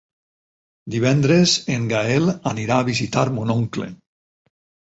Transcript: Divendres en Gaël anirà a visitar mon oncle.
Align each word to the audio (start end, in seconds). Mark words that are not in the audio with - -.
Divendres 0.95 1.53
en 1.75 1.85
Gaël 1.93 2.33
anirà 2.55 2.81
a 2.81 2.89
visitar 2.91 3.29
mon 3.39 3.55
oncle. 3.59 3.91